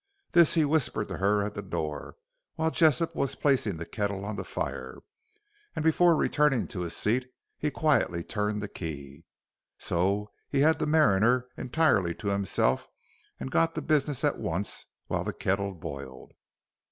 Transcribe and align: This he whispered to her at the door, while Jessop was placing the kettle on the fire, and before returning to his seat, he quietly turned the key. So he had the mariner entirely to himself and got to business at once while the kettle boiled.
This 0.31 0.55
he 0.55 0.65
whispered 0.65 1.09
to 1.09 1.17
her 1.17 1.43
at 1.45 1.53
the 1.53 1.61
door, 1.61 2.15
while 2.55 2.71
Jessop 2.71 3.13
was 3.15 3.35
placing 3.35 3.77
the 3.77 3.85
kettle 3.85 4.25
on 4.25 4.35
the 4.35 4.43
fire, 4.43 4.97
and 5.75 5.85
before 5.85 6.15
returning 6.15 6.67
to 6.69 6.79
his 6.79 6.95
seat, 6.95 7.31
he 7.59 7.69
quietly 7.69 8.23
turned 8.23 8.63
the 8.63 8.67
key. 8.67 9.27
So 9.77 10.31
he 10.49 10.61
had 10.61 10.79
the 10.79 10.87
mariner 10.87 11.47
entirely 11.55 12.15
to 12.15 12.29
himself 12.29 12.87
and 13.39 13.51
got 13.51 13.75
to 13.75 13.81
business 13.83 14.23
at 14.23 14.39
once 14.39 14.87
while 15.05 15.23
the 15.23 15.33
kettle 15.33 15.75
boiled. 15.75 16.31